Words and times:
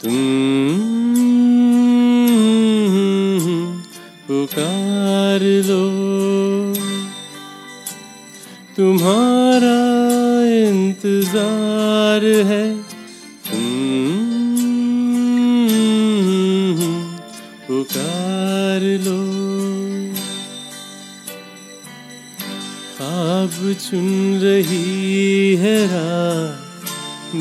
तुम 0.00 0.14
पुकार 4.28 5.42
लो 5.68 5.82
तुम्हारा 8.76 9.83
इंतज़ार 10.95 12.23
है। 12.47 12.63
तुम 13.45 13.63
पुकार 17.67 18.83
लो। 19.03 19.17
खाब 22.97 23.57
चुन 23.81 24.07
रही 24.43 25.55
है 25.55 25.77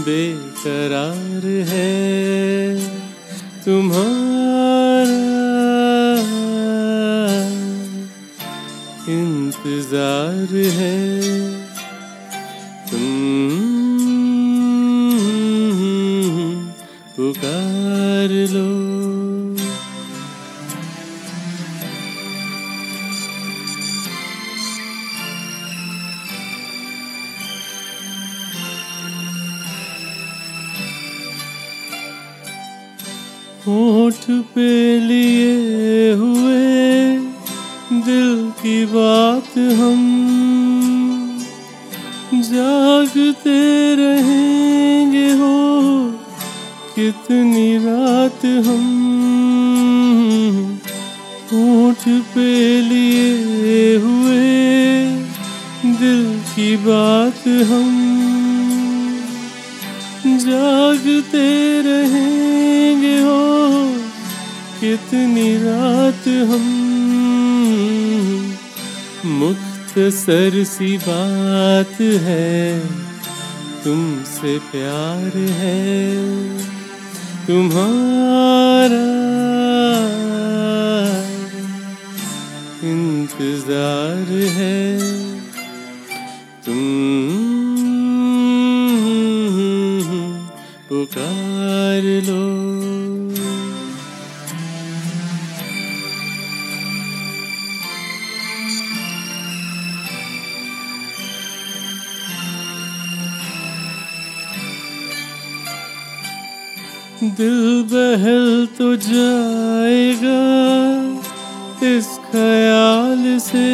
बेकरार 0.02 1.46
है। 1.70 1.90
तुम्हारा 3.64 5.22
इंतज़ार 9.14 10.56
है। 10.78 11.53
पुकार 17.34 18.32
लो। 18.50 18.68
होठ 33.66 34.24
पे 34.54 34.70
लिए 35.00 36.12
हुए 36.12 36.62
दिल 38.06 38.50
की 38.62 38.84
बात 38.86 39.58
हम 39.78 40.02
जागते 42.34 43.60
रहेंगे 43.94 44.94
हो 44.94 45.03
कितनी 47.04 47.76
रात 47.78 48.44
हम 48.66 48.84
होठ 51.50 52.04
पे 52.34 52.52
लिए 52.80 53.96
हुए 53.96 54.38
दिल 55.98 56.22
की 56.46 56.76
बात 56.76 57.42
हम 57.70 57.90
जागते 60.46 61.44
रहेंगे, 61.82 63.18
हो 63.20 63.44
कितनी 64.80 65.48
रात 65.58 66.28
हम 66.50 66.66
मुक्त 69.34 69.98
सर 70.14 70.62
सी 70.64 70.96
बात 70.98 72.00
है, 72.00 72.80
तुमसे 73.84 74.58
प्यार 74.72 75.38
है। 75.60 76.53
तुम्हारा 77.46 79.00
इंतज़ार 82.82 84.30
है। 84.56 84.78
तुम 86.64 86.80
पुकार 90.88 92.04
लो। 92.28 92.42
दिल 107.30 107.84
बहल 107.92 108.68
तो 108.78 108.96
जाएगा 108.96 110.40
इस 111.88 112.06
ख्याल 112.06 113.38
से। 113.38 113.64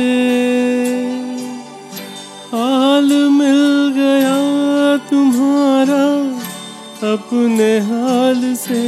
हाल 2.53 3.12
मिल 3.12 3.93
गया 3.97 4.39
तुम्हारा 5.10 6.05
अपने 7.12 7.78
हाल 7.78 8.55
से। 8.55 8.83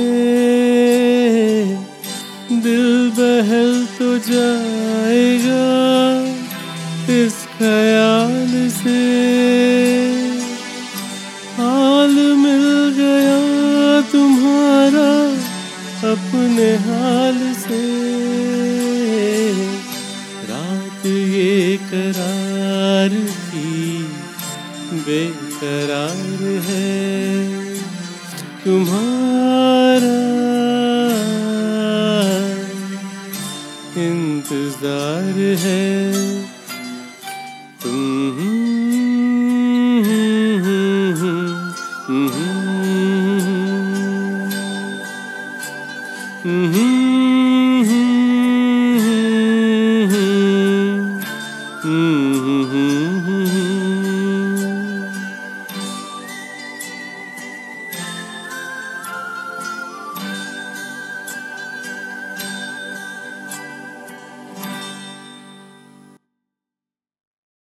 दिल 2.53 3.11
बहल 3.19 3.87
तो 3.99 4.19
जाएगा 4.19 5.65
इस 7.15 7.35
ख्याल 7.59 8.71
से। 8.71 9.42
हाल 16.79 17.39
से 17.55 17.83
रात 20.49 21.07
ये 21.07 21.77
करार 21.91 23.15
की 23.49 24.03
बेकरार 25.07 26.43
है। 26.67 26.91
तुम्हारा 28.65 30.19
इंतज़ार 34.03 35.39
है। 35.65 35.83
Mm-hmm. 46.45 47.42